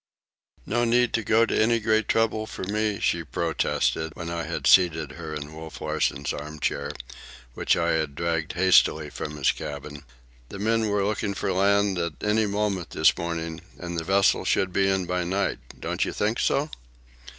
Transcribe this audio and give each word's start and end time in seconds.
"No 0.65 0.83
need 0.83 1.13
to 1.13 1.23
go 1.23 1.45
to 1.45 1.55
any 1.55 1.79
great 1.79 2.07
trouble 2.07 2.47
for 2.47 2.63
me," 2.63 2.99
she 2.99 3.23
protested, 3.23 4.13
when 4.15 4.31
I 4.31 4.45
had 4.45 4.65
seated 4.65 5.11
her 5.11 5.35
in 5.35 5.53
Wolf 5.53 5.79
Larsen's 5.79 6.33
arm 6.33 6.59
chair, 6.59 6.89
which 7.53 7.77
I 7.77 7.91
had 7.91 8.15
dragged 8.15 8.53
hastily 8.53 9.11
from 9.11 9.37
his 9.37 9.51
cabin. 9.51 10.03
"The 10.49 10.57
men 10.57 10.87
were 10.87 11.05
looking 11.05 11.35
for 11.35 11.51
land 11.53 11.99
at 11.99 12.13
any 12.23 12.47
moment 12.47 12.89
this 12.89 13.15
morning, 13.15 13.61
and 13.77 13.95
the 13.99 14.03
vessel 14.03 14.43
should 14.43 14.73
be 14.73 14.89
in 14.89 15.05
by 15.05 15.23
night; 15.23 15.59
don't 15.79 16.03
you 16.03 16.13
think 16.13 16.39
so?" 16.39 16.71